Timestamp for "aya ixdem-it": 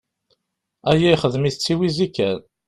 0.91-1.57